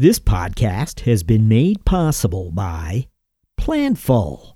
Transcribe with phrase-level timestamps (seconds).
[0.00, 3.08] This podcast has been made possible by
[3.60, 4.54] Planful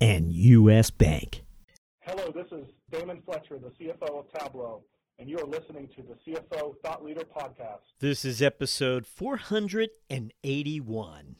[0.00, 0.90] and U.S.
[0.90, 1.44] Bank.
[2.00, 4.82] Hello, this is Damon Fletcher, the CFO of Tableau,
[5.18, 7.80] and you are listening to the CFO Thought Leader Podcast.
[8.00, 11.36] This is episode 481.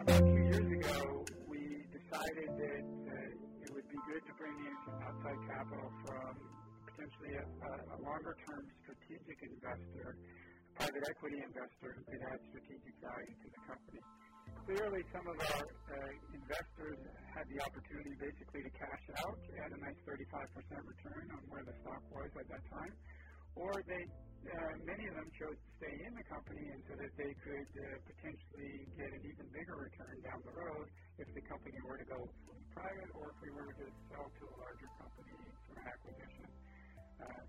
[0.00, 4.72] About two years ago, we decided that uh, it would be good to bring in
[5.06, 6.36] outside capital from
[6.92, 7.44] potentially a,
[7.96, 10.16] a longer-term strategic investor,
[10.76, 14.02] private equity investor who could add strategic value to the company.
[14.68, 17.00] Clearly, some of our uh, investors
[17.32, 20.20] had the opportunity basically to cash out at a nice 35%
[20.84, 22.92] return on where the stock was at that time,
[23.56, 24.04] or they
[24.42, 27.70] uh, many of them chose to stay in the company and so that they could
[27.78, 30.90] uh, potentially get an even bigger return down the road
[31.22, 32.26] if the company were to go
[32.74, 35.30] private or if we were to sell to a larger company
[35.62, 36.46] through an acquisition.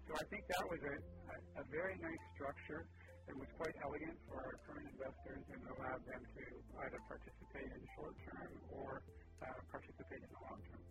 [0.08, 2.86] So I think that was a, a, a very nice structure
[3.28, 6.44] that was quite elegant for our current investors and allowed them to
[6.86, 9.02] either participate in the short term or
[9.42, 10.82] uh, participate in the long term.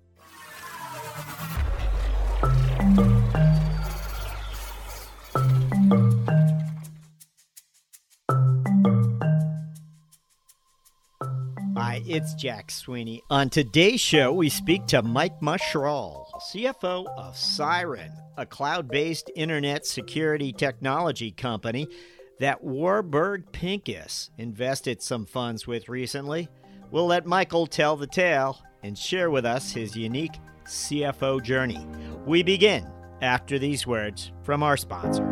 [11.76, 13.22] Hi, it's Jack Sweeney.
[13.30, 19.86] On today's show, we speak to Mike Myshrall, CFO of Cyren, a cloud based internet
[19.86, 21.86] security technology company
[22.40, 26.48] that Warburg Pincus invested some funds with recently.
[26.90, 30.34] We'll let Michael tell the tale and share with us his unique
[30.66, 31.86] CFO journey.
[32.26, 35.31] We begin after these words from our sponsor.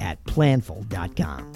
[0.00, 1.52] at planful.com.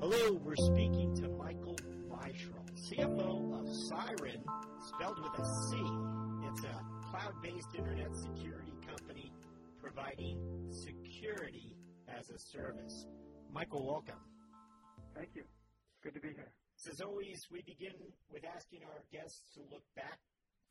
[0.00, 1.76] Hello, we're speaking to Michael
[2.10, 4.42] Myshrall, CFO of Cyren,
[4.80, 5.76] spelled with a C.
[6.48, 6.80] It's a
[7.10, 9.32] cloud-based internet security company
[9.80, 10.38] providing
[10.70, 11.76] security
[12.08, 13.06] as a service.
[13.52, 14.20] Michael, welcome.
[15.14, 15.44] Thank you.
[16.02, 16.52] Good to be here.
[16.90, 17.94] As always, we begin
[18.30, 20.20] with asking our guests to look back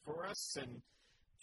[0.08, 0.80] for us and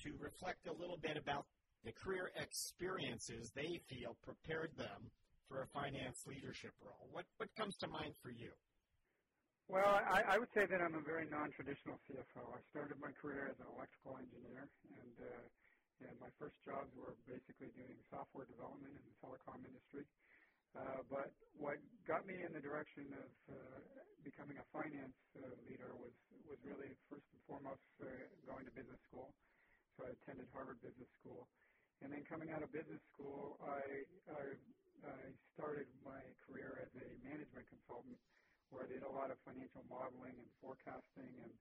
[0.01, 1.45] to reflect a little bit about
[1.85, 5.13] the career experiences they feel prepared them
[5.45, 7.05] for a finance leadership role.
[7.13, 8.49] What, what comes to mind for you?
[9.69, 12.41] Well, I, I would say that I'm a very non-traditional CFO.
[12.57, 17.17] I started my career as an electrical engineer, and, uh, and my first jobs were
[17.25, 20.05] basically doing software development in the telecom industry.
[21.11, 23.81] But what got me in the direction of uh,
[24.25, 26.15] becoming a finance uh, leader was
[26.47, 28.07] was really first and foremost uh,
[28.47, 29.33] going to business school.
[29.99, 31.49] So I attended Harvard Business School,
[32.03, 33.83] and then coming out of business school, I
[34.31, 34.45] I,
[35.07, 35.19] I
[35.55, 38.19] started my career as a management consultant,
[38.71, 41.53] where I did a lot of financial modeling and forecasting and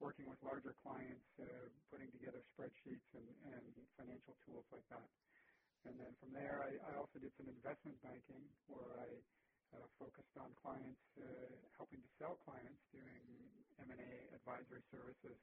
[0.00, 3.64] working with larger clients, uh, putting together spreadsheets and, and
[3.96, 5.08] financial tools like that.
[5.84, 9.08] And then from there, I, I also did some investment banking where I
[9.78, 13.24] uh, focused on clients, uh, helping to sell clients doing
[13.78, 15.38] M&A advisory services.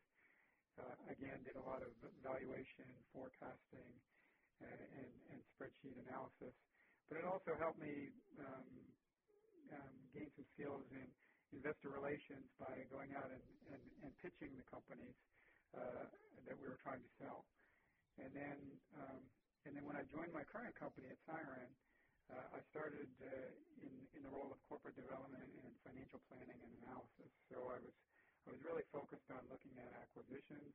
[0.77, 1.93] Uh, again, did a lot of
[2.23, 4.01] valuation, forecasting,
[4.61, 6.55] uh, and, and spreadsheet analysis.
[7.09, 8.69] But it also helped me um,
[9.71, 11.07] um, gain some skills in
[11.53, 15.15] investor relations by going out and, and, and pitching the companies
[15.75, 16.09] uh,
[16.47, 17.45] that we were trying to sell.
[18.17, 18.59] And then
[18.95, 19.21] um,
[19.65, 21.69] and then when I joined my current company at Cyren,
[22.31, 23.49] uh, I started uh,
[23.81, 27.31] in, in the role of corporate development and financial planning and analysis.
[27.51, 27.95] So I was,
[28.47, 30.73] I was really focused on looking at acquisitions,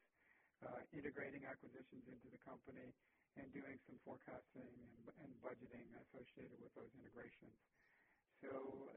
[0.63, 2.93] uh, integrating acquisitions into the company,
[3.39, 7.55] and doing some forecasting and, and budgeting associated with those integrations.
[8.43, 8.51] So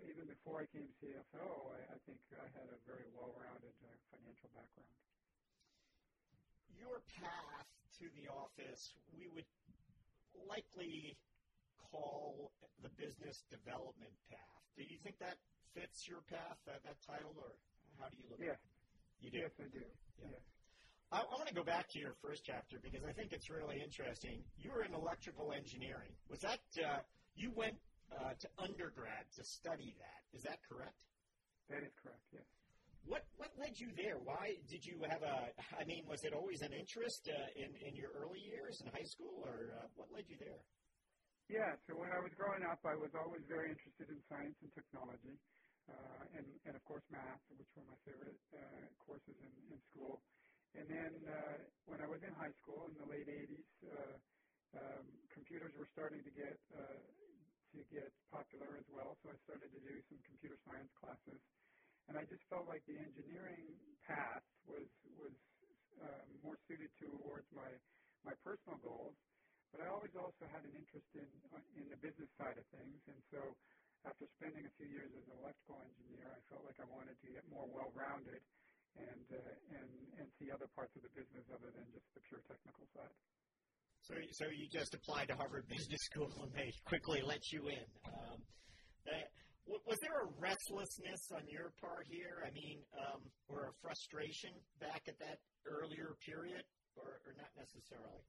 [0.07, 4.49] even before I came CFO, I, I think I had a very well-rounded uh, financial
[4.55, 4.93] background.
[6.79, 7.67] Your path
[8.01, 9.47] to the office, we would
[10.49, 11.17] likely
[11.77, 12.51] call
[12.81, 14.61] the business development path.
[14.75, 15.37] Do you think that
[15.73, 17.53] fits your path, that, that title, or
[18.01, 18.57] how do you look yes.
[18.57, 18.73] at it?
[19.21, 19.39] You do?
[19.45, 19.85] Yes, I do.
[20.19, 20.33] Yeah.
[20.33, 20.43] Yes.
[21.13, 23.77] I, I want to go back to your first chapter because I think it's really
[23.79, 24.41] interesting.
[24.57, 26.11] You were in electrical engineering.
[26.29, 27.05] Was that, uh,
[27.37, 27.77] you went
[28.09, 30.21] uh, to undergrad to study that.
[30.33, 30.97] Is that correct?
[31.69, 32.45] That is correct, yes.
[33.05, 34.17] What what led you there?
[34.23, 35.51] Why did you have a?
[35.75, 39.07] I mean, was it always an interest uh, in in your early years in high
[39.07, 40.63] school, or uh, what led you there?
[41.51, 44.71] Yeah, so when I was growing up, I was always very interested in science and
[44.71, 45.35] technology,
[45.91, 50.23] uh, and and of course math, which were my favorite uh, courses in, in school.
[50.73, 54.15] And then uh, when I was in high school in the late 80s, uh,
[54.73, 57.03] um, computers were starting to get uh,
[57.75, 59.17] to get popular as well.
[59.21, 61.41] So I started to do some computer science classes,
[62.07, 63.67] and I just felt like the engineering
[64.03, 64.87] path was
[65.19, 65.35] was
[66.03, 67.69] um, more suited towards my
[68.27, 69.15] my personal goals.
[69.71, 72.99] But I always also had an interest in uh, in the business side of things,
[73.09, 73.41] and so
[74.05, 77.27] after spending a few years as an electrical engineer, I felt like I wanted to
[77.31, 78.43] get more well-rounded
[78.99, 79.89] and uh, and
[80.21, 83.15] and see other parts of the business other than just the pure technical side.
[84.03, 87.87] So, so you just applied to Harvard Business School and they quickly let you in.
[88.03, 88.43] Um,
[89.07, 89.31] that,
[89.65, 92.43] was there a restlessness on your part here?
[92.43, 96.63] I mean, um, or a frustration back at that earlier period,
[96.99, 98.23] or, or not necessarily?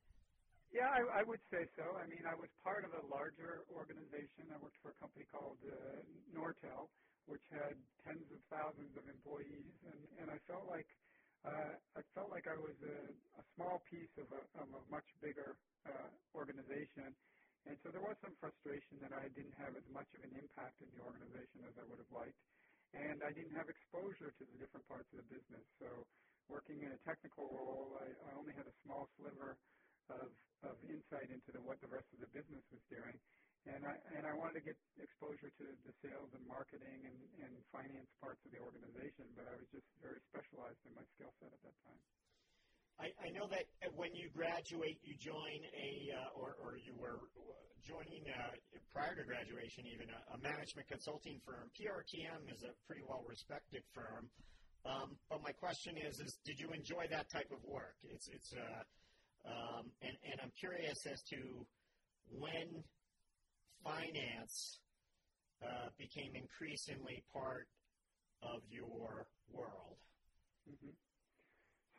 [0.70, 1.86] Yeah, I, I would say so.
[1.98, 4.50] I mean, I was part of a larger organization.
[4.50, 6.02] I worked for a company called uh,
[6.34, 6.90] Nortel,
[7.30, 10.90] which had tens of thousands of employees, and, and I felt like
[11.44, 12.98] uh, I felt like I was a,
[13.36, 17.12] a small piece of a, of a much bigger uh, organization,
[17.68, 20.80] and so there was some frustration that I didn't have as much of an impact
[20.80, 22.40] in the organization as I would have liked,
[22.94, 25.66] and I didn't have exposure to the different parts of the business.
[25.82, 26.06] So,
[26.48, 29.58] working in a technical role, I, I only had a small sliver
[30.10, 30.30] of
[30.64, 33.16] of insight into the, what the rest of the business was doing,
[33.68, 37.52] and I and I wanted to get exposure to the sales and marketing and, and
[37.72, 41.52] finance parts of the organization, but I was just very specialized in my skill set
[41.52, 42.02] at that time.
[43.00, 47.18] I, I know that when you graduate, you join a uh, or or you were
[47.82, 48.54] joining uh,
[48.94, 51.68] prior to graduation even a, a management consulting firm.
[51.74, 54.30] PRTM is a pretty well respected firm.
[54.86, 57.96] Um, but my question is, is did you enjoy that type of work?
[58.04, 58.82] It's it's uh,
[59.48, 61.66] um, and and I'm curious as to
[62.30, 62.84] when
[63.82, 64.80] finance
[65.62, 67.68] uh, became increasingly part
[68.42, 69.96] of your world.
[70.68, 71.03] Mm-hmm.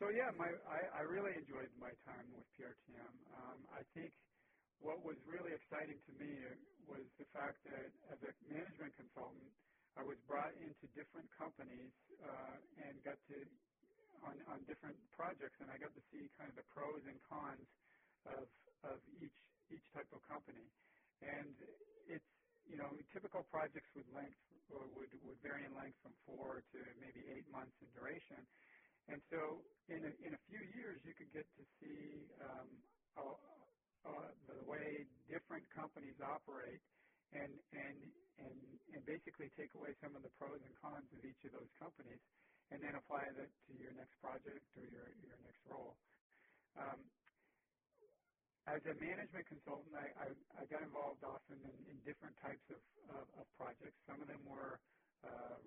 [0.00, 3.14] So yeah, my I, I really enjoyed my time with PRTM.
[3.32, 4.12] Um, I think
[4.80, 6.32] what was really exciting to me
[6.88, 9.52] was the fact that as a management consultant,
[9.96, 13.46] I was brought into different companies uh, and got to
[14.24, 17.68] on, on different projects, and I got to see kind of the pros and cons
[18.26, 18.46] of
[18.84, 19.38] of each
[19.70, 20.72] each type of company.
[21.22, 21.56] And
[22.08, 22.32] it's
[22.66, 24.40] you know typical projects would length
[24.70, 28.48] would would vary in length from four to maybe eight months in duration.
[29.08, 29.40] And so
[29.88, 32.84] in a, in a few years, you could get to see um,
[33.16, 33.38] uh,
[34.06, 34.88] uh, the way
[35.28, 36.82] different companies operate,
[37.32, 37.98] and and
[38.38, 38.58] and
[38.94, 42.22] and basically take away some of the pros and cons of each of those companies,
[42.70, 45.98] and then apply that to your next project or your your next role.
[46.76, 47.10] Um,
[48.66, 50.28] as a management consultant, I, I,
[50.60, 53.96] I got involved often in, in different types of, of, of projects.
[54.06, 54.82] Some of them were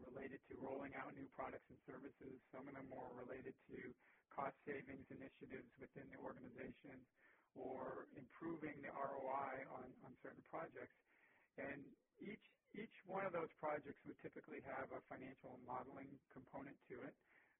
[0.05, 2.37] related to rolling out new products and services.
[2.53, 3.77] Some of them were related to
[4.33, 7.05] cost savings initiatives within the organization
[7.55, 10.95] or improving the ROI on, certain projects.
[11.57, 11.85] And
[12.21, 12.45] each
[12.77, 17.15] each one of those projects would typically have a financial modeling component to it,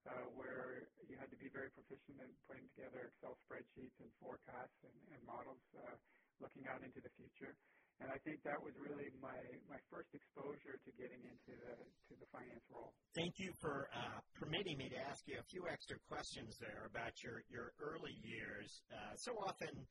[0.06, 4.78] uh, where you had to be very proficient in putting together Excel spreadsheets and forecasts
[4.86, 5.98] and, and models uh,
[6.40, 7.58] looking out into the future.
[8.00, 9.36] And I think that was really my,
[9.68, 11.76] my first exposure to getting into the
[12.08, 12.96] to the finance role.
[13.12, 17.20] Thank you for uh, permitting me to ask you a few extra questions there about
[17.20, 18.82] your, your early years.
[18.88, 19.84] Uh, so often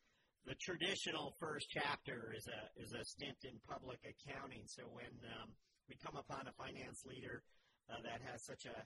[0.49, 4.65] the traditional first chapter is a is a stint in public accounting.
[4.65, 5.53] So when um,
[5.85, 7.45] we come upon a finance leader
[7.93, 8.79] uh, that has such a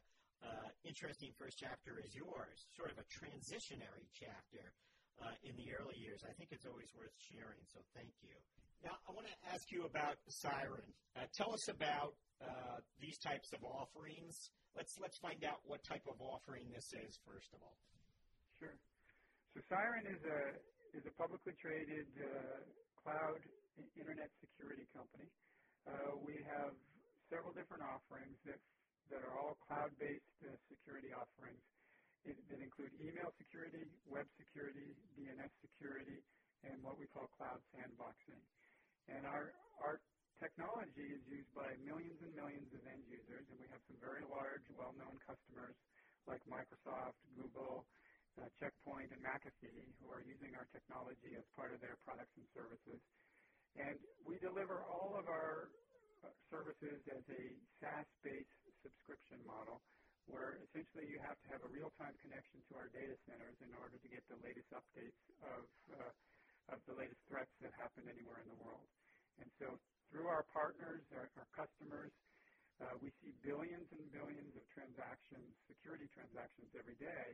[0.43, 4.75] uh, interesting first chapter as yours, sort of a transitionary chapter
[5.23, 7.63] uh, in the early years, I think it's always worth sharing.
[7.71, 8.35] So thank you.
[8.83, 10.83] Now I want to ask you about Cyren.
[11.15, 14.51] Uh, tell us about uh, these types of offerings.
[14.75, 17.79] Let's let's find out what type of offering this is first of all.
[18.59, 18.75] Sure.
[19.55, 20.59] So Cyren is a
[20.99, 22.27] is a publicly traded uh,
[22.99, 23.39] cloud
[23.95, 25.31] internet security company.
[25.87, 26.75] Uh, we have
[27.31, 28.59] several different offerings that
[29.15, 31.63] that are all cloud-based uh, security offerings
[32.27, 36.19] it, that include email security, web security, DNS security,
[36.67, 38.43] and what we call cloud sandboxing.
[39.09, 39.97] And our our
[40.39, 44.25] technology is used by millions and millions of end users, and we have some very
[44.27, 45.77] large, well-known customers
[46.27, 47.87] like Microsoft, Google,
[48.39, 52.47] uh, Checkpoint, and McAfee who are using our technology as part of their products and
[52.55, 53.01] services.
[53.77, 55.71] And we deliver all of our
[56.25, 57.43] uh, services as a
[57.81, 59.83] SaaS-based subscription model
[60.27, 63.99] where essentially you have to have a real-time connection to our data centers in order
[63.99, 66.13] to get the latest updates of, uh,
[66.71, 68.87] of the latest threats that happen anywhere in the world.
[69.41, 69.75] And so
[70.13, 72.13] through our partners, our, our customers,
[72.83, 77.29] uh, we see billions and billions of transactions, security transactions every day.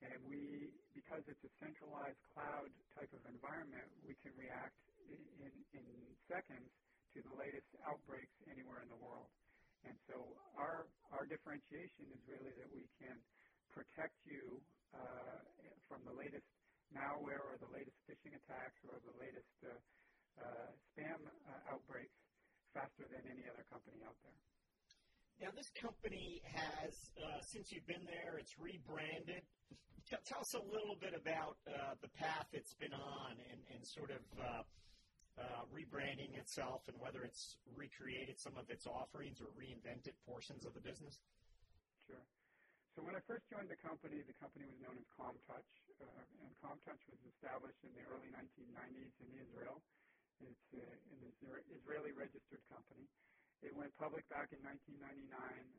[0.00, 4.76] And we, because it's a centralized cloud type of environment, we can react
[5.10, 5.84] in, in
[6.24, 6.70] seconds
[7.12, 9.28] to the latest outbreaks anywhere in the world.
[9.84, 10.16] And so
[10.60, 13.16] our our differentiation is really that we can
[13.72, 14.60] protect you
[14.92, 15.40] uh,
[15.88, 16.46] from the latest
[16.90, 19.74] malware or the latest phishing attacks or the latest uh,
[20.40, 22.18] uh, spam uh, outbreaks
[22.74, 24.38] faster than any other company out there.
[25.40, 29.40] Now, this company has, uh, since you've been there, it's rebranded.
[30.26, 34.10] Tell us a little bit about uh, the path it's been on and, and sort
[34.10, 34.20] of
[35.40, 40.74] uh, rebranding itself and whether it's recreated some of its offerings or reinvented portions of
[40.74, 41.16] the business?
[42.04, 42.20] Sure.
[42.92, 45.70] So when I first joined the company, the company was known as Commtouch,
[46.00, 49.84] and Commtouch was established in the early 1990s in Israel.
[50.40, 51.20] It's uh, an
[51.68, 53.04] Israeli registered company.
[53.60, 55.28] It went public back in 1999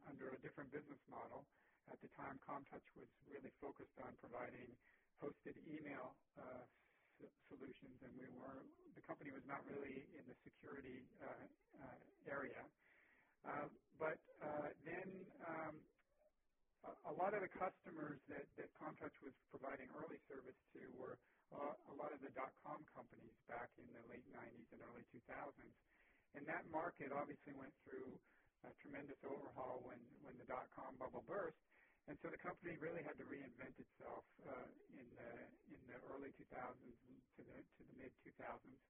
[0.06, 1.42] under a different business model.
[1.90, 4.70] At the time, Commtouch was really focused on providing
[5.18, 6.62] hosted email uh,
[7.50, 8.62] solutions, and we were
[8.94, 11.46] the company was not really in the security uh,
[11.82, 12.62] uh, area.
[13.46, 14.18] Uh, but
[14.86, 15.10] then
[15.46, 15.76] um,
[16.86, 21.18] a, lot of the customers that, that Commtouch was providing early service to were
[21.54, 25.76] uh, a lot of the dot-com companies back in the late 90s and early 2000s.
[26.36, 28.16] And that market obviously went through
[28.64, 31.58] a tremendous overhaul when, when the dot-com bubble burst.
[32.08, 35.32] And so the company really had to reinvent itself uh, in the
[35.70, 36.50] in the early 2000s
[37.38, 38.82] to the to the mid 2000s,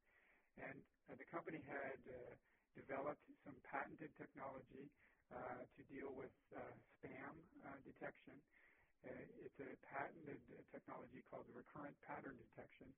[0.57, 0.79] and
[1.11, 2.33] uh, the company had uh,
[2.75, 4.87] developed some patented technology
[5.77, 6.61] to deal with uh,
[6.99, 7.33] spam
[7.65, 8.37] uh, detection.
[9.05, 12.89] Uh, it's a patented uh, technology called recurrent pattern detection,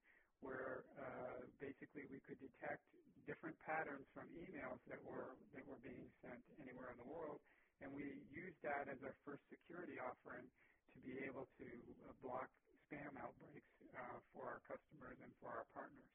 [0.41, 2.83] where uh, basically we could detect
[3.27, 7.39] different patterns from emails that were that were being sent anywhere in the world
[7.81, 10.47] and we used that as our first security offering
[10.93, 11.67] to be able to
[12.07, 12.47] uh, block
[12.87, 16.11] spam outbreaks uh, for our customers and for our partners.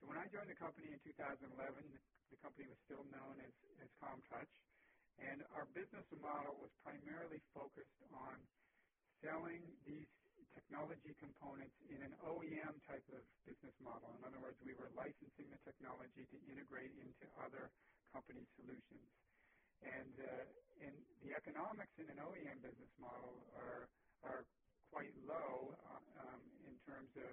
[0.00, 2.00] So when I joined the company in 2011, the,
[2.42, 3.52] company was still known as,
[4.02, 4.50] Commtouch,
[5.64, 8.36] our business model was primarily focused on
[9.24, 10.04] selling these
[10.52, 14.12] technology components in an OEM type of business model.
[14.20, 17.72] In other words, we were licensing the technology to integrate into other
[18.12, 19.08] company solutions.
[19.80, 20.28] And uh,
[21.24, 23.88] the economics in an OEM business model are
[24.20, 24.44] are
[24.92, 27.32] quite low uh, um, in terms of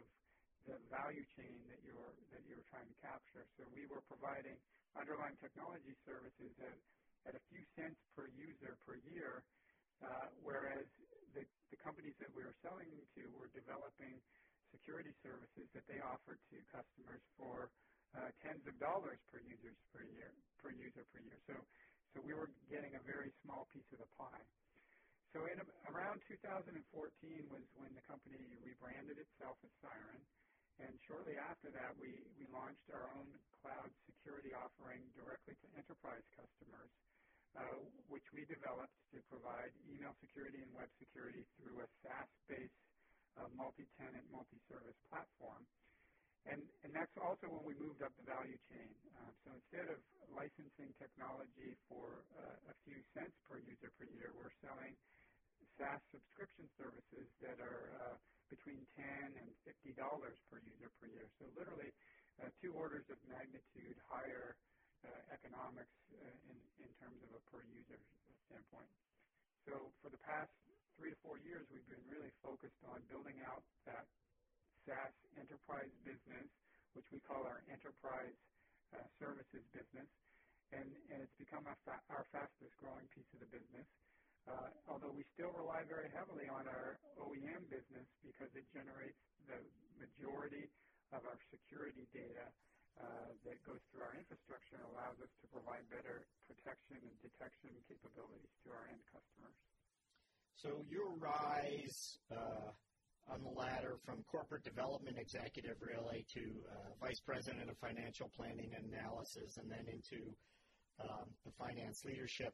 [0.71, 3.43] the value chain that you're that you're trying to capture.
[3.59, 4.55] So we were providing
[4.95, 6.79] underlying technology services at,
[7.27, 9.43] at a few cents per user per year,
[10.03, 10.87] uh, whereas
[11.35, 11.43] the,
[11.83, 14.19] companies that we were selling to were developing
[14.73, 17.69] security services that they offered to customers for
[18.17, 21.39] uh, tens of dollars per users per year per user per year.
[21.47, 21.55] So
[22.15, 24.45] so we were getting a very small piece of the pie.
[25.33, 25.59] So in
[25.91, 26.75] around 2014
[27.51, 30.21] was when the company rebranded itself as Cyren,
[30.81, 32.11] And shortly after that, we,
[32.51, 33.29] launched our own
[33.61, 36.91] cloud security offering directly to enterprise customers,
[38.09, 42.81] which we developed to provide email security and web security through a SaaS-based
[43.39, 45.63] uh, multi-tenant, multi-service platform.
[46.47, 46.63] And,
[46.95, 48.91] that's also when we moved up the value chain.
[49.19, 49.99] Uh, so instead of
[50.33, 54.95] licensing technology for uh, a few cents per user per year, we're selling
[55.79, 58.17] SaaS subscription services that are uh,
[58.51, 59.97] between 10 and $50
[60.51, 61.27] per user per year.
[61.39, 61.91] So literally
[62.61, 64.55] two orders of magnitude higher
[65.33, 66.57] economics uh, in,
[67.01, 67.99] terms of a per user
[68.49, 68.89] standpoint.
[69.65, 70.51] So for the past
[70.97, 74.05] three to four years, we've been really focused on building out that
[74.85, 76.47] SaaS enterprise business,
[76.93, 78.37] which we call our enterprise
[78.93, 80.09] uh, services business,
[80.73, 80.87] and,
[81.21, 83.85] it's become our fastest growing piece of the business.
[84.49, 89.61] Uh, although we still rely very heavily on our OEM business because it generates the
[90.01, 90.65] majority
[95.41, 99.57] to provide better protection and detection capabilities to our end customers.
[100.55, 102.69] So your rise uh,
[103.33, 108.69] on the ladder from corporate development executive really to uh, vice president of financial planning
[108.77, 110.21] and analysis, and then into
[111.01, 112.53] um, the finance leadership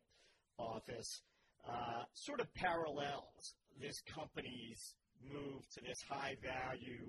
[0.58, 1.22] office,
[1.67, 7.03] uh, sort of parallels this company's move to this high value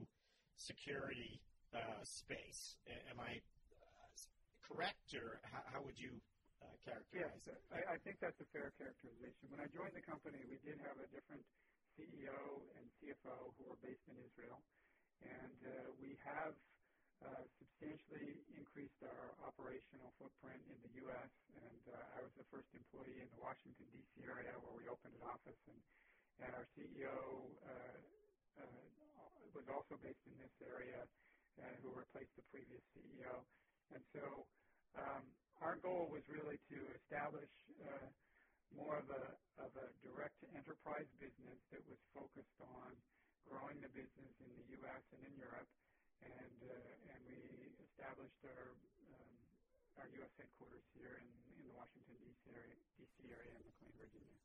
[0.56, 1.40] security
[1.76, 2.80] uh, space.
[3.12, 4.08] Am I uh,
[4.64, 6.16] correct, or how, would you
[6.64, 7.60] uh, characterize it?
[7.68, 9.52] I, I think that's a fair characterization.
[9.52, 11.44] When I joined the company, we did have a different
[11.96, 12.40] CEO
[12.78, 14.60] and CFO who were based in Israel,
[15.24, 15.58] and
[15.98, 16.54] we have
[17.58, 21.32] substantially increased our operational footprint in the U.S.
[21.58, 21.82] And
[22.14, 24.22] I was the first employee in the Washington D.C.
[24.22, 27.18] area where we opened an office, and our CEO
[29.58, 31.02] was also based in this area,
[31.82, 33.42] who replaced the previous CEO.
[33.94, 34.46] And so
[34.98, 35.24] um,
[35.62, 37.50] our goal was really to establish
[37.82, 38.08] uh,
[38.76, 39.24] more of a
[39.58, 42.94] of a direct enterprise business that was focused on
[43.48, 45.02] growing the business in the U.S.
[45.16, 45.66] and in Europe,
[46.22, 46.72] and uh,
[47.26, 48.76] we established our
[49.18, 50.32] um, U.S.
[50.38, 53.18] headquarters here in, the Washington D.C.
[53.34, 54.38] area, in McLean, Virginia.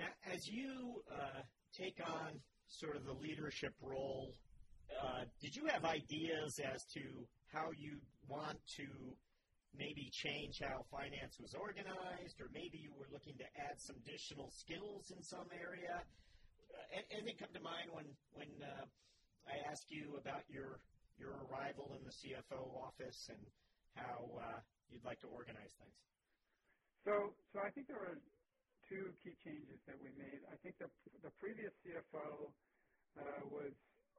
[0.00, 1.44] Now, as you uh,
[1.76, 4.32] take on sort of the leadership role,
[5.40, 7.00] did you have ideas as to
[7.52, 8.86] how you want to
[9.76, 14.50] maybe change how finance was organized, or maybe you were looking to add some additional
[14.50, 16.02] skills in some area?
[16.68, 18.84] Uh, anything come to mind when when uh,
[19.46, 20.80] I ask you about your
[21.16, 23.42] your arrival in the CFO office and
[23.94, 25.98] how uh, you'd like to organize things?
[27.04, 28.20] So, so I think there were
[28.86, 30.44] two key changes that we made.
[30.48, 30.88] I think the,
[31.22, 32.52] the previous CFO
[33.18, 33.74] uh, was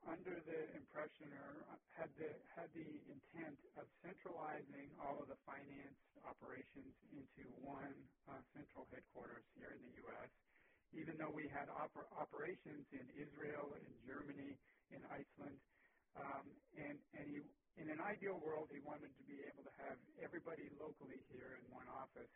[0.07, 1.65] under the impression or
[1.97, 7.95] had the had the intent of centralizing all of the finance operations into one
[8.31, 10.31] uh, central headquarters here in the U.S.
[10.95, 14.55] Even though we had oper- operations in Israel, in Germany,
[14.95, 15.59] in Iceland,
[16.15, 16.45] um,
[16.79, 17.39] and and he,
[17.81, 21.63] in an ideal world, he wanted to be able to have everybody locally here in
[21.71, 22.31] one office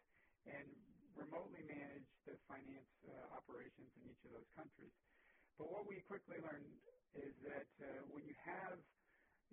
[0.48, 0.68] and
[1.16, 4.92] remotely manage the finance uh, operations in each of those countries.
[5.58, 6.66] But what we quickly learned
[7.18, 8.78] is that uh, when you have,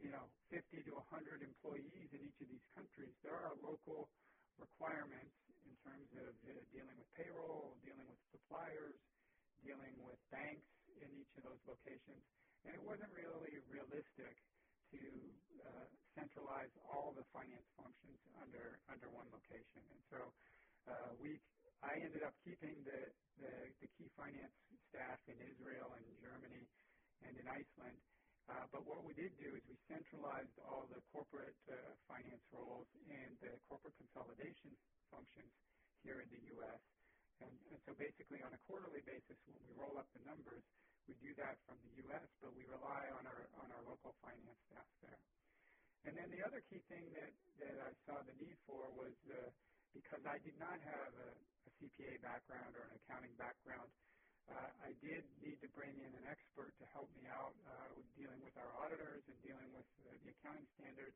[0.01, 4.09] you know, 50 to 100 employees in each of these countries, there are local
[4.57, 8.97] requirements in terms of uh, dealing with payroll, dealing with suppliers,
[9.65, 10.69] dealing with banks
[11.01, 12.25] in each of those locations.
[12.65, 14.35] And it wasn't really realistic
[14.93, 15.01] to
[15.65, 19.81] uh, centralize all the finance functions under under one location.
[19.81, 20.21] And so
[21.21, 21.37] we,
[21.85, 23.01] I ended up keeping the,
[23.41, 24.57] the key finance
[24.89, 26.65] staff in Israel and Germany
[27.27, 27.99] and in Iceland.
[28.51, 31.77] Uh, but what we did do is we centralized all the corporate uh,
[32.11, 34.75] finance roles and the corporate consolidation
[35.13, 35.53] functions
[36.03, 36.83] here in the U.S.
[37.41, 37.55] And,
[37.87, 40.63] so basically on a quarterly basis, when we roll up the numbers,
[41.09, 44.61] we do that from the U.S., but we rely on our on our local finance
[44.69, 45.23] staff there.
[46.05, 49.51] And then the other key thing that, I saw the need for was uh,
[49.93, 51.31] because I did not have a,
[51.81, 53.89] CPA background or an accounting background,
[54.57, 58.41] I did need to bring in an expert to help me out uh, with dealing
[58.43, 61.15] with our auditors and dealing with the accounting standards.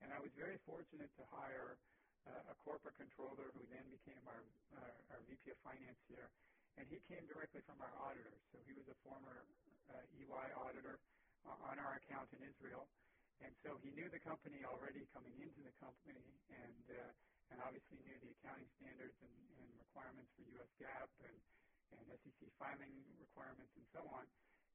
[0.00, 1.76] And I was very fortunate to hire
[2.26, 4.42] uh, a corporate controller who then became our,
[4.80, 6.28] our, our VP of finance here.
[6.80, 8.40] And he came directly from our auditors.
[8.50, 9.44] So he was a former
[9.92, 10.96] uh, EY auditor
[11.44, 12.88] on our account in Israel.
[13.42, 16.22] And so he knew the company already coming into the company
[16.54, 16.72] and
[17.52, 20.72] and obviously knew the accounting standards and, and requirements for U.S.
[20.80, 21.36] GAAP and,
[21.98, 24.24] and SEC filing requirements and so on.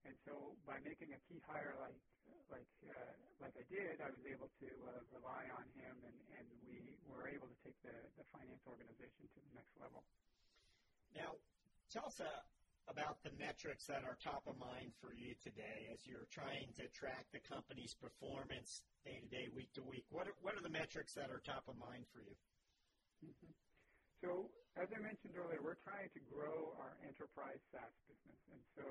[0.06, 1.98] And so by making a key hire like
[2.48, 6.48] like uh, like I did, I was able to uh, rely on him, and, and
[6.64, 10.02] we were able to take the, the finance organization to the next level.
[11.12, 11.36] Now,
[11.92, 12.28] tell us uh,
[12.88, 16.88] about the metrics that are top of mind for you today as you're trying to
[16.96, 20.08] track the company's performance day to day, week to week.
[20.10, 22.36] What are, what are the metrics that are top of mind for you?
[23.28, 23.52] Mm-hmm.
[24.24, 28.42] So as I mentioned earlier, we're trying to grow our enterprise SaaS business.
[28.54, 28.86] And so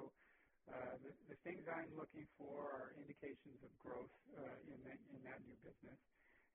[0.70, 1.12] uh, the,
[1.46, 4.78] things I'm looking for are indications of growth uh, in,
[5.26, 6.00] that new business.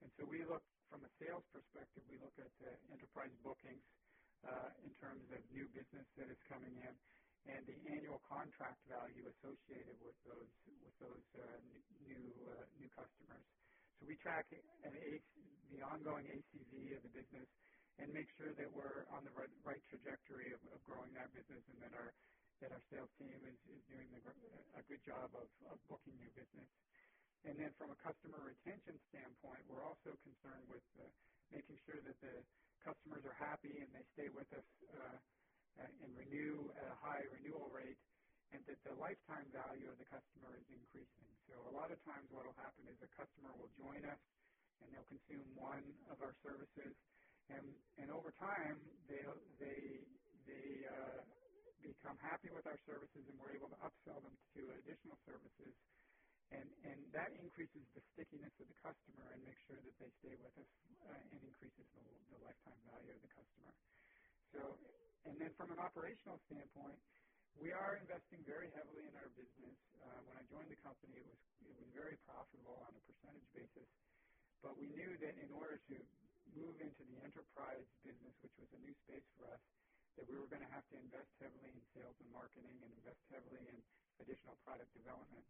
[0.03, 3.83] And so we look from a sales perspective, we look at uh, enterprise bookings
[4.45, 6.93] uh, in terms of new business that is coming in
[7.49, 10.51] and the annual contract value associated with those
[10.83, 11.25] with those
[12.05, 12.21] new
[12.77, 13.45] new customers.
[13.97, 17.49] So we track the ongoing ACV of the business
[17.99, 21.63] and make sure that we're on the right, right trajectory of, of growing that business
[21.67, 22.13] and that our
[22.61, 24.21] that our sales team is, is doing the,
[24.77, 26.69] a good job of, of booking new business.
[27.41, 31.09] And then from a customer retention standpoint, we're also concerned with the,
[31.49, 32.45] making sure that the
[32.85, 35.17] customers are happy and they stay with us uh,
[35.81, 37.97] uh, and renew at a high renewal rate,
[38.51, 41.31] and that the lifetime value of the customer is increasing.
[41.49, 44.21] So a lot of times what will happen is a customer will join us
[44.81, 46.93] and they'll consume one of our services,
[47.49, 47.65] and
[47.97, 48.77] and over time
[49.09, 49.23] they
[49.59, 49.81] they
[50.45, 51.21] they uh,
[51.81, 55.73] become happy with our services, and we're able to upsell them to additional services
[56.53, 60.35] and, and that increases the stickiness of the customer and makes sure that they stay
[60.37, 60.69] with us
[61.09, 63.73] uh, and increases the, the lifetime value of the customer.
[64.53, 64.61] So,
[65.25, 66.99] and then from an operational standpoint,
[67.59, 69.77] we are investing very heavily in our business.
[70.01, 73.47] Uh, when I joined the company, it was it was very profitable on a percentage
[73.55, 73.89] basis,
[74.63, 75.95] but we knew that in order to
[76.57, 79.63] move into the enterprise business, which was a new space for us,
[80.19, 83.21] that we were going to have to invest heavily in sales and marketing and invest
[83.31, 83.77] heavily in
[84.19, 85.45] additional product development.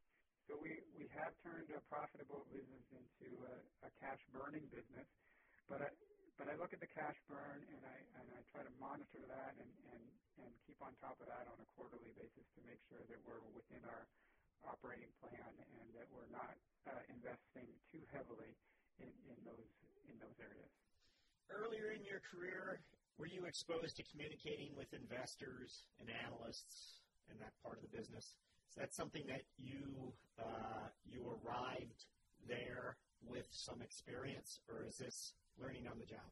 [0.49, 3.55] So we, we have turned a profitable business into a,
[3.87, 5.07] a cash burning business,
[5.69, 5.89] but I,
[6.37, 9.53] but I look at the cash burn and I and I try to monitor that
[9.61, 10.03] and, and,
[10.41, 13.41] and keep on top of that on a quarterly basis to make sure that we're
[13.53, 14.03] within our
[14.65, 16.57] operating plan and that we're not
[16.89, 18.51] uh, investing too heavily
[19.01, 19.69] in, in those
[20.09, 20.71] in those areas.
[21.51, 22.79] Earlier in your career,
[23.19, 28.33] were you exposed to communicating with investors and analysts in that part of the business?
[28.71, 32.07] Is that something that you uh, you arrived
[32.47, 32.95] there
[33.27, 36.25] with some experience, or is this learning on the job?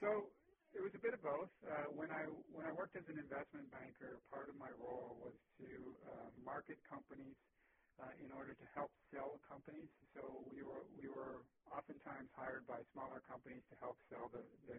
[0.00, 0.32] So
[0.72, 1.52] it was a bit of both.
[1.64, 5.36] Uh, when I when I worked as an investment banker, part of my role was
[5.60, 5.68] to
[6.08, 7.36] uh, market companies
[8.20, 9.88] in order to help sell companies.
[10.16, 14.78] So we were we were oftentimes hired by smaller companies to help sell the, the,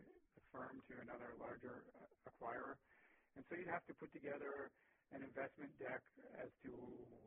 [0.53, 2.77] firm to another larger uh, acquirer.
[3.37, 4.71] And so you'd have to put together
[5.13, 6.03] an investment deck
[6.41, 6.71] as to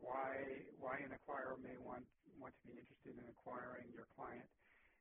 [0.01, 0.35] why
[0.79, 2.05] why an acquirer may want
[2.39, 4.47] want to be interested in acquiring your client,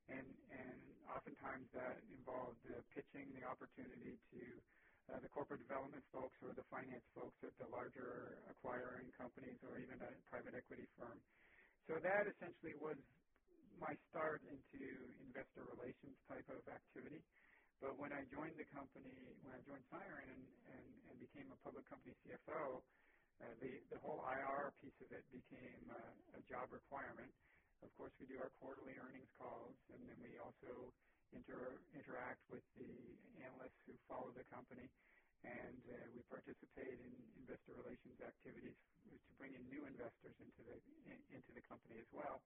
[0.08, 0.78] and and
[1.10, 4.79] oftentimes that involved uh, pitching the opportunity to uh,
[5.18, 9.98] the corporate development folks or the finance folks at the larger acquiring companies or even
[9.98, 11.18] a private equity firm.
[11.88, 12.98] So that essentially was
[13.78, 14.82] my start into
[15.22, 17.24] investor relations type of activity.
[17.80, 21.58] But when I joined the company, when I joined Cyren and, and, and became a
[21.64, 22.82] public company CFO,
[23.42, 27.32] uh, the, the whole IR piece of it became uh, a job requirement.
[27.82, 30.92] Of course, we do our quarterly earnings calls, and then we also
[31.32, 32.90] interact with the
[33.40, 34.86] analysts who follow the company,
[35.46, 40.76] and uh, we participate in investor relations activities to bring in new investors into the
[41.08, 42.42] in, into the company as well.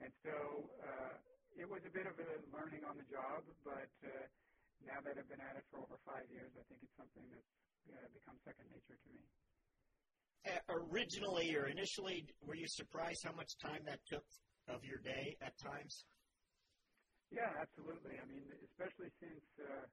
[0.00, 1.14] And so uh,
[1.58, 4.10] it was a bit of a learning on the job, but uh,
[4.82, 7.52] now that I've been at it for over five years, I think it's something that's
[8.14, 9.22] become second nature to me.
[10.68, 14.24] Originally or initially, were you surprised how much time that took
[14.68, 16.04] of your day at times?
[17.32, 18.20] Yeah, absolutely.
[18.20, 19.86] I mean, especially since uh,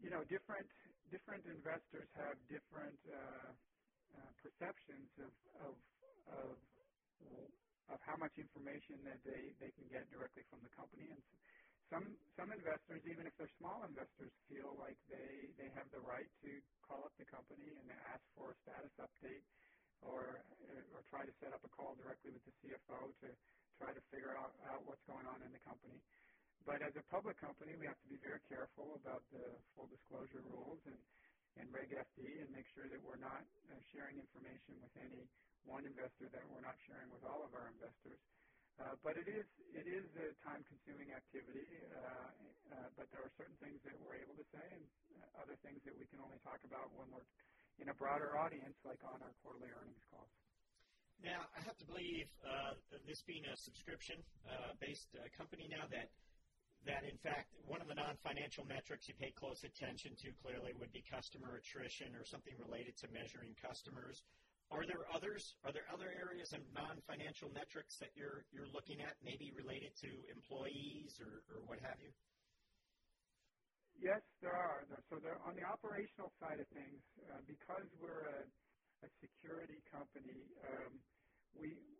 [0.00, 0.70] you know different
[1.10, 3.50] different investors have different uh,
[4.16, 5.34] uh, perceptions of,
[5.66, 5.74] of
[6.32, 6.56] of
[7.88, 11.22] of how much information that they they can get directly from the company, and
[11.90, 16.30] some some investors, even if they're small investors, feel like they they have the right
[16.44, 16.50] to
[16.86, 19.44] call up the company and ask for a status update,
[20.02, 20.44] or
[20.94, 23.28] or try to set up a call directly with the CFO to
[23.78, 25.98] try to figure out, out what's going on in the company.
[26.66, 30.42] But as a public company, we have to be very careful about the full disclosure
[30.44, 30.98] rules and
[31.58, 35.26] and Reg FD and make sure that we're not uh, sharing information with any
[35.66, 38.22] one investor that we're not sharing with all of our investors.
[38.78, 39.42] Uh, but it is
[39.74, 41.66] it is a time-consuming activity.
[41.90, 42.30] Uh,
[42.70, 44.86] uh, but there are certain things that we're able to say, and
[45.18, 47.26] uh, other things that we can only talk about when we're
[47.82, 50.30] in a broader audience, like on our quarterly earnings calls.
[51.18, 56.10] Now, I have to believe uh, this being a subscription-based uh, company now that
[56.86, 60.94] that in fact one of the non-financial metrics you pay close attention to clearly would
[60.94, 64.22] be customer attrition or something related to measuring customers.
[64.70, 65.58] Are there others?
[65.64, 70.10] Are there other areas of non-financial metrics that you're you're looking at, maybe related to
[70.30, 72.12] employees or, or what have you?
[73.98, 74.86] Yes, there are.
[75.10, 78.46] So on the operational side of things, uh, because we're a,
[79.04, 80.92] a security company, um,
[81.54, 81.98] we,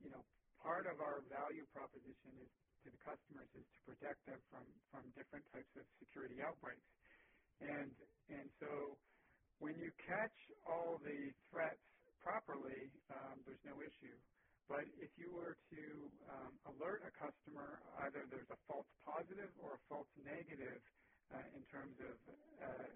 [0.00, 0.24] you know,
[0.62, 2.52] part of our value proposition is
[2.84, 6.88] to the customers is to protect them from from different types of security outbreaks,
[7.60, 7.92] and
[8.30, 8.96] and so
[9.60, 10.34] when you catch
[10.66, 11.82] all the threats
[12.22, 14.16] properly, um, there's no issue.
[14.68, 15.84] But if you were to
[16.32, 20.80] um, alert a customer, either there's a false positive or a false negative
[21.34, 22.16] uh, in terms of
[22.64, 22.88] uh,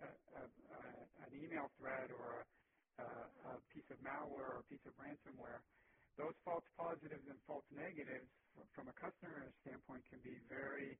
[0.00, 2.46] uh, an email threat or
[3.02, 5.60] a, piece of malware or a piece of ransomware,
[6.16, 8.28] those false positives and false negatives
[8.76, 10.98] from a customer standpoint can be very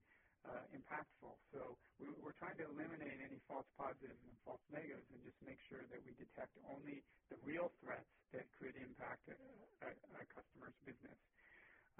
[0.48, 1.36] uh, impactful.
[1.52, 5.60] So we, are trying to eliminate any false positives and false negatives and just make
[5.68, 10.76] sure that we detect only the real threats that could impact a, a, a customer's
[10.86, 11.18] business.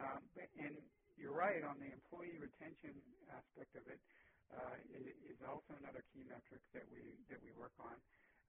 [0.01, 0.25] Um,
[0.57, 0.81] and
[1.21, 2.97] you're right on the employee retention
[3.29, 4.01] aspect of it.
[4.53, 4.77] Uh,
[5.33, 7.97] is also another key metric that we that we work on.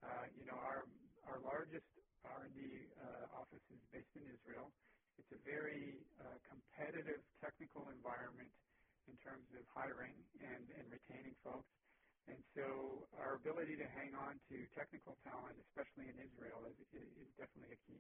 [0.04, 0.84] Uh, you know, our
[1.28, 1.88] our largest
[2.24, 2.60] R&D
[3.00, 4.72] uh, office is based in Israel.
[5.20, 8.50] It's a very uh, competitive technical environment
[9.08, 11.68] in terms of hiring and, retaining folks.
[12.28, 17.32] And so our ability to hang on to technical talent, especially in Israel, is, is
[17.36, 18.00] definitely a key.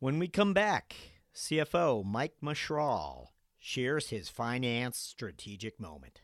[0.00, 0.96] When we come back,
[1.34, 6.23] CFO Mike Myshrall shares his finance strategic moment.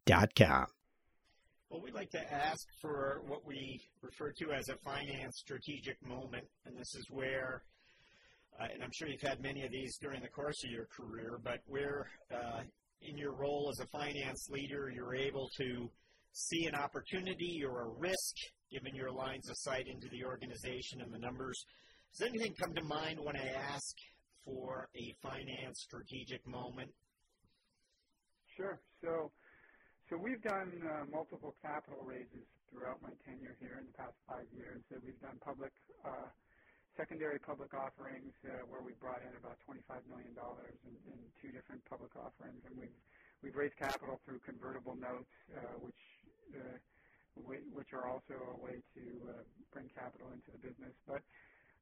[1.69, 6.43] Well, we'd like to ask for what we refer to as a finance strategic moment,
[6.65, 7.63] and this is where,
[8.59, 11.39] uh, and I'm sure you've had many of these during the course of your career,
[11.41, 12.61] but where uh,
[13.01, 15.89] in your role as a finance leader you're able to
[16.33, 18.35] see an opportunity or a risk
[18.71, 21.65] given your lines of sight into the organization and the numbers.
[22.11, 23.95] Does anything come to mind when I ask
[24.45, 26.89] for a finance strategic moment?
[28.55, 28.79] Sure.
[29.01, 29.31] So,
[30.11, 34.43] so we've done uh, multiple capital raises throughout my tenure here in the past five
[34.51, 34.83] years.
[34.91, 35.71] So we've done public,
[36.03, 36.27] uh,
[36.99, 41.79] secondary public offerings uh, where we brought in about $25 million in, in, two different
[41.87, 42.99] public offerings, and we've
[43.39, 46.03] we've raised capital through convertible notes, uh, which
[46.59, 46.75] uh,
[47.71, 51.23] which are also a way to uh, bring capital into the business, but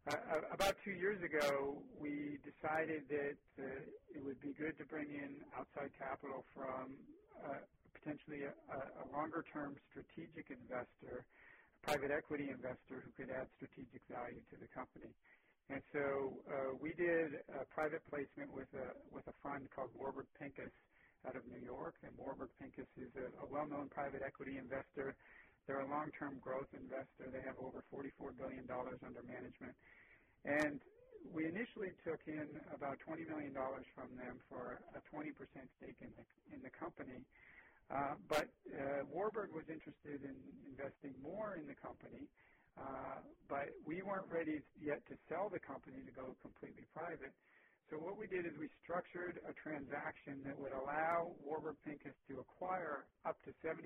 [0.08, 5.10] uh, about two years ago, we decided that uh, it would be good to bring
[5.12, 6.96] in outside capital from
[7.44, 7.60] uh,
[8.00, 8.52] potentially a,
[9.12, 15.12] longer-term strategic investor, a private equity investor who could add strategic value to the company.
[15.70, 20.26] And so uh, we did a private placement with a with a fund called Warburg
[20.38, 20.74] Pincus
[21.30, 21.94] out of New York.
[22.02, 25.14] And Warburg Pincus is a, well-known private equity investor
[25.70, 27.30] they're a long-term growth investor.
[27.30, 29.78] They have over $44 billion under management.
[30.42, 30.82] And
[31.30, 33.54] we initially took in about $20 million
[33.94, 35.30] from them for a 20%
[35.78, 37.22] stake in the company.
[37.90, 40.38] Uh, but uh, Warburg was interested in
[40.70, 42.30] investing more in the company,
[42.78, 43.18] uh,
[43.50, 47.34] but we weren't ready yet to sell the company to go completely private.
[47.90, 52.38] So what we did is we structured a transaction that would allow Warburg Pincus to
[52.38, 53.82] acquire up to 75%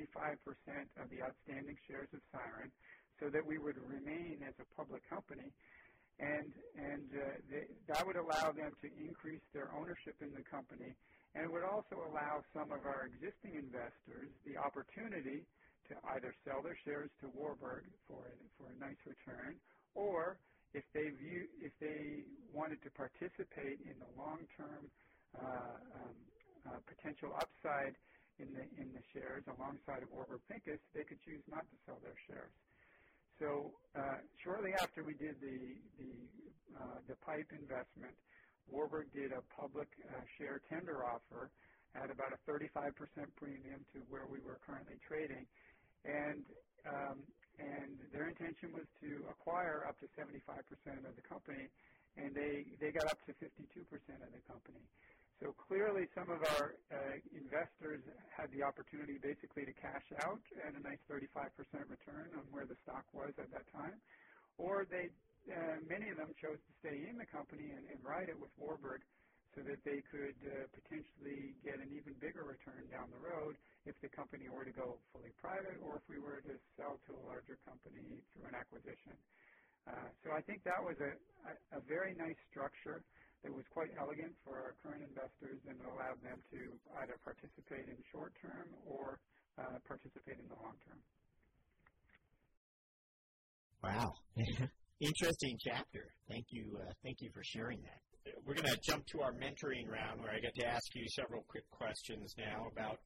[0.99, 2.67] of the outstanding shares of Cyren
[3.23, 5.47] so that we would remain as a public company.
[6.19, 7.07] And, and
[7.87, 10.91] that would allow them to increase their ownership in the company.
[11.33, 15.45] And it would also allow some of our existing investors the opportunity
[15.89, 18.21] to either sell their shares to Warburg for,
[18.57, 19.57] for a nice return
[19.95, 20.37] or
[20.73, 24.89] if they view if they wanted to participate in the long-term
[25.37, 26.17] uh, um,
[26.65, 27.93] uh, potential upside
[28.41, 32.01] in the in the shares alongside of Warburg Pincus, they could choose not to sell
[32.01, 32.53] their shares.
[33.37, 36.13] So uh, shortly after we did the the
[36.73, 38.17] uh, the PIPE investment,
[38.69, 41.51] Warburg did a public uh, share tender offer
[41.95, 42.93] at about a 35%
[43.37, 45.45] premium to where we were currently trading,
[46.05, 46.43] and
[46.87, 47.23] um,
[47.59, 50.41] and their intention was to acquire up to 75%
[51.05, 51.69] of the company,
[52.17, 53.85] and they, they got up to 52%
[54.25, 54.81] of the company.
[55.41, 60.73] So clearly, some of our uh, investors had the opportunity basically to cash out at
[60.77, 61.51] a nice 35%
[61.89, 63.97] return on where the stock was at that time,
[64.57, 65.09] or they,
[65.49, 68.51] uh, many of them chose to stay in the company and, and ride it with
[68.59, 69.03] Warburg
[69.55, 73.93] so that they could uh, potentially get an even bigger return down the road if
[74.01, 77.23] the company were to go fully private or if we were to sell to a
[77.29, 79.13] larger company through an acquisition.
[79.87, 81.13] Uh, so I think that was a,
[81.49, 83.03] a, a very nice structure
[83.43, 86.59] that was quite elegant for our current investors and allowed them to
[87.03, 89.19] either participate in short term or
[89.59, 90.99] uh, participate in the long term.
[93.83, 94.13] Wow,
[95.03, 96.13] interesting chapter.
[96.29, 97.99] Thank you, uh, thank you for sharing that.
[98.45, 101.43] We're going to jump to our mentoring round, where I get to ask you several
[101.49, 102.97] quick questions now about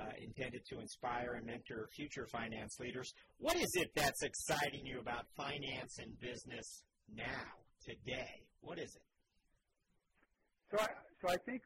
[0.00, 3.12] uh, intended to inspire and mentor future finance leaders.
[3.38, 8.48] What is it that's exciting you about finance and business now, today?
[8.62, 9.04] What is it?
[10.70, 10.88] So I,
[11.20, 11.60] so I think,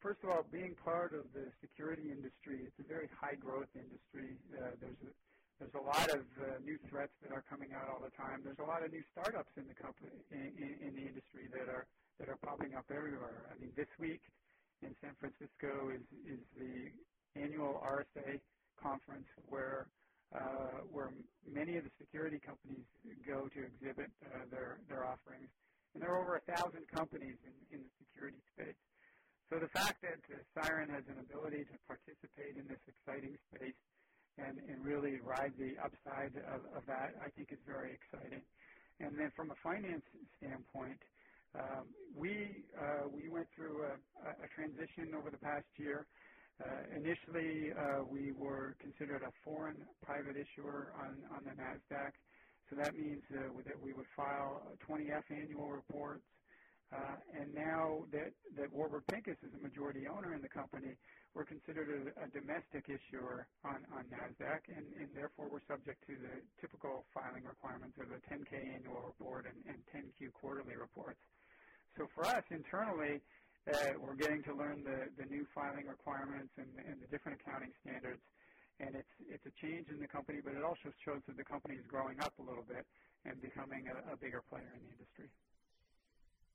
[0.00, 4.38] first of all, being part of the security industry, it's a very high growth industry.
[4.54, 5.10] Uh, there's a,
[5.58, 8.46] there's a lot of uh, new threats that are coming out all the time.
[8.46, 11.66] There's a lot of new startups in the company in, in, in the industry that
[11.66, 11.86] are
[12.22, 13.50] that are popping up everywhere.
[13.50, 14.22] I mean, this week
[14.82, 16.94] in San Francisco is is the
[17.34, 18.38] annual RSA
[18.78, 19.90] conference where
[20.30, 21.10] uh, where
[21.42, 22.86] many of the security companies
[23.26, 25.50] go to exhibit uh, their their offerings,
[25.94, 28.78] and there are over a thousand companies in, in the security space.
[29.50, 33.74] So the fact that uh, Cyren has an ability to participate in this exciting space
[34.38, 38.42] and, and really ride the upside of, of that, I think is very exciting.
[39.00, 40.02] And then from a finance
[40.38, 40.98] standpoint,
[41.54, 43.94] um, we uh, we went through a,
[44.28, 46.06] a, transition over the past year.
[46.60, 52.12] Uh, initially, uh, we were considered a foreign private issuer on, on the NASDAQ.
[52.68, 56.26] So that means uh, that we would file 20F annual reports.
[56.92, 60.96] Uh, and now that, that Warburg Pincus is a majority owner in the company,
[61.34, 67.44] we're considered a, domestic issuer on, NASDAQ, and, therefore we're subject to the typical filing
[67.44, 71.20] requirements of a 10K annual report and, and 10Q quarterly reports.
[71.96, 73.20] So for us internally,
[73.68, 78.22] uh, we're getting to learn the, the new filing requirements and, the different accounting standards.
[78.80, 81.74] And it's, it's a change in the company, but it also shows that the company
[81.74, 82.86] is growing up a little bit
[83.26, 85.28] and becoming a, a bigger player in the industry.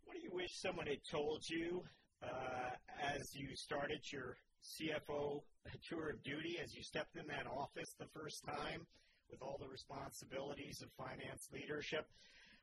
[0.07, 1.83] What do you wish someone had told you
[2.23, 2.71] uh,
[3.03, 5.43] as you started your CFO
[5.89, 8.87] tour of duty as you stepped in that office the first time
[9.29, 12.07] with all the responsibilities of finance leadership.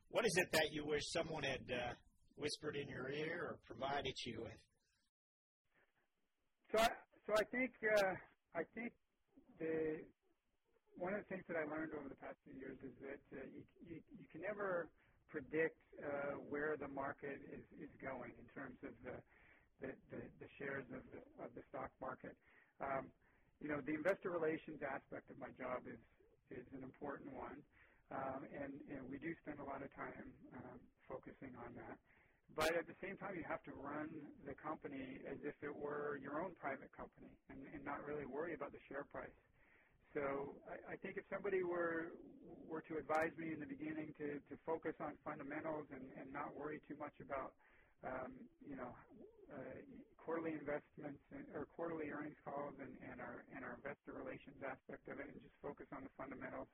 [0.08, 1.92] What is it that you wish someone had uh,
[2.36, 4.60] whispered in your ear or provided you with?
[6.72, 6.90] So, I,
[7.26, 8.14] so I think uh,
[8.54, 8.92] I think
[9.58, 10.02] the
[10.96, 13.44] one of the things that I learned over the past few years is that uh,
[13.54, 14.90] you, you, you can never
[15.30, 19.16] predict uh, where the market is, is going in terms of the
[19.80, 22.36] the, shares of the, of the stock market.
[22.80, 23.08] Um,
[23.60, 26.00] you know, the investor relations aspect of my job is,
[26.52, 27.60] is an important one,
[28.12, 31.96] um, and, and we do spend a lot of time um, focusing on that.
[32.56, 34.10] But at the same time, you have to run
[34.42, 38.58] the company as if it were your own private company and, and not really worry
[38.58, 39.36] about the share price.
[40.10, 42.10] So I, I think if somebody were
[42.66, 46.54] were to advise me in the beginning to, to focus on fundamentals and, and not
[46.54, 47.54] worry too much about
[48.04, 48.32] um,
[48.64, 48.90] you know
[49.52, 49.78] uh,
[50.16, 51.20] quarterly investments
[51.54, 55.40] or quarterly earnings calls and, and our and our investor relations aspect of it, and
[55.42, 56.68] just focus on the fundamentals.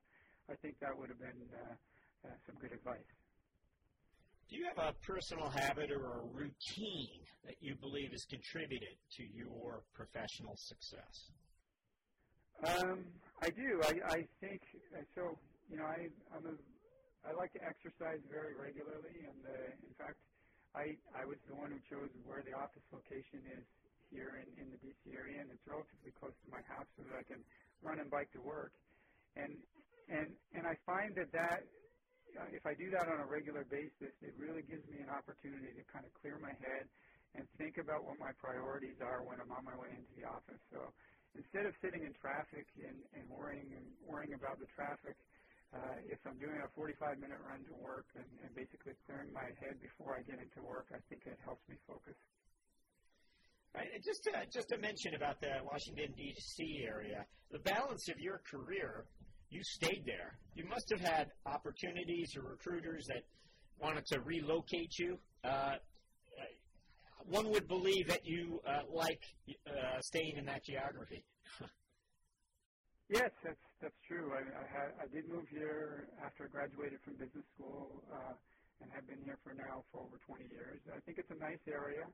[0.47, 1.75] I think that would have been uh,
[2.27, 3.11] uh, some good advice.
[4.47, 9.23] Do you have a personal habit or a routine that you believe has contributed to
[9.23, 11.31] your professional success?
[12.63, 13.03] Um,
[13.41, 13.81] I do.
[13.83, 14.61] I, I think
[15.13, 15.37] so.
[15.69, 16.55] You know, I I'm a
[17.27, 20.15] I like to exercise very regularly, and uh, in fact,
[20.75, 23.65] I, I was the one who chose where the office location is
[24.09, 27.15] here in, in the DC area, and it's relatively close to my house so that
[27.15, 27.43] I can
[27.83, 28.71] run and bike to work.
[29.35, 29.55] And
[30.07, 31.61] and and I find that that
[32.39, 35.71] uh, if I do that on a regular basis, it really gives me an opportunity
[35.75, 36.87] to kind of clear my head
[37.35, 40.59] and think about what my priorities are when I'm on my way into the office.
[40.71, 40.79] So
[41.35, 43.67] instead of sitting in traffic and, and worrying
[44.01, 45.15] worrying about the traffic,
[45.73, 49.47] uh, if I'm doing a 45 minute run to work and, and basically clearing my
[49.59, 52.15] head before I get into work, I think it helps me focus.
[53.75, 53.87] Right.
[53.93, 56.85] And just to, just to mention about the Washington D.C.
[56.87, 59.05] area, the balance of your career,
[59.49, 60.39] you stayed there.
[60.55, 63.23] You must have had opportunities or recruiters that
[63.79, 65.19] wanted to relocate you.
[65.43, 65.75] Uh,
[67.29, 69.21] one would believe that you uh, like
[69.67, 71.23] uh, staying in that geography.
[73.09, 74.33] Yes, that's that's true.
[74.33, 78.35] I, I, had, I did move here after I graduated from business school, uh,
[78.81, 80.79] and have been here for now for over 20 years.
[80.93, 82.05] I think it's a nice area.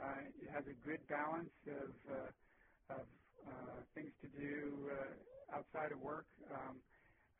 [0.00, 2.30] Uh, it has a good balance of uh,
[3.02, 3.06] of
[3.44, 6.26] uh, things to do uh, outside of work.
[6.48, 6.80] Um,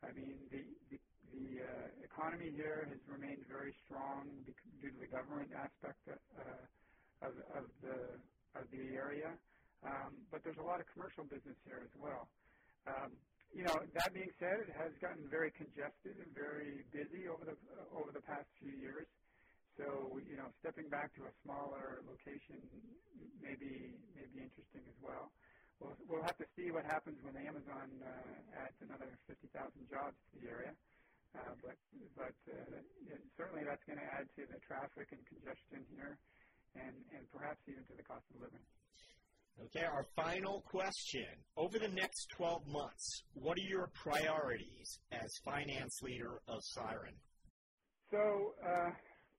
[0.03, 0.97] I mean, the the,
[1.33, 4.29] the uh, economy here has remained very strong
[4.81, 6.63] due to the government aspect uh,
[7.27, 7.97] of of the
[8.59, 9.33] of the area.
[9.85, 12.27] Um, but there's a lot of commercial business here as well.
[12.87, 13.13] Um,
[13.53, 17.57] you know, that being said, it has gotten very congested and very busy over the
[17.93, 19.05] over the past few years.
[19.77, 22.61] So, you know, stepping back to a smaller location
[23.41, 25.29] may be may be interesting as well.
[25.81, 29.49] we'll, we'll have to see what happens when Amazon uh, adds another 50,000
[29.89, 30.73] jobs to the area.
[31.33, 31.77] Uh, but
[32.13, 32.77] but uh,
[33.09, 36.13] it, certainly that's going to add to the traffic and congestion here,
[36.77, 38.61] and, and perhaps even to the cost of living.
[39.61, 41.29] Okay, our final question.
[41.57, 47.13] Over the next 12 months, what are your priorities as finance leader of Cyren?
[48.09, 48.91] So, uh,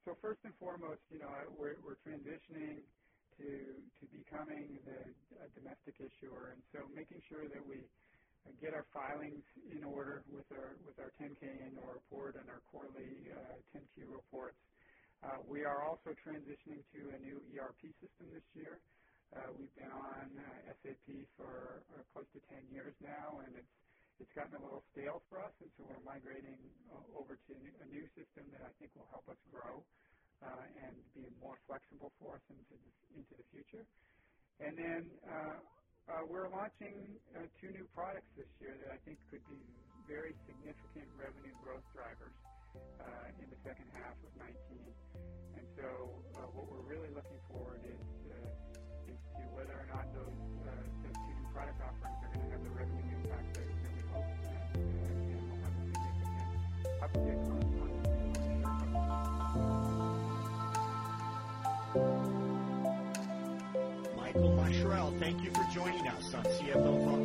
[0.04, 2.82] so first and foremost, you know, we're, we're transitioning
[3.38, 3.50] to
[3.98, 5.00] to becoming the
[5.58, 7.82] domestic issuer, and so making sure that we
[8.60, 9.42] get our filings
[9.72, 14.60] in order with our with our 10K annual report and our quarterly uh, 10Q reports.
[15.24, 18.78] Uh, we are also transitioning to a new ERP system this year.
[19.34, 23.74] Uh, we've been on uh, SAP for uh, close to 10 years now, and it's
[24.22, 26.54] it's gotten a little stale for us, and so we're migrating
[27.18, 29.82] over to a new system that I think will help us grow
[30.38, 32.78] and be more flexible for us into
[33.34, 33.82] the, future.
[34.62, 35.02] And then
[36.30, 37.18] we're launching
[37.58, 39.66] two new products this year that I think could be
[40.06, 42.38] very significant revenue growth drivers
[43.42, 44.54] in the second half of 19.
[45.58, 45.90] And so
[46.38, 47.98] uh, what we're really looking forward is
[49.54, 50.34] whether or not those,
[50.66, 50.70] uh,
[51.02, 54.02] those two new product offerings are going to have the revenue impact that, that we
[54.10, 54.74] hope uh,
[55.48, 56.50] will have a significant
[57.00, 57.62] uptick on,
[64.16, 67.24] Michael Myshrall, thank you for joining us on CFO Thought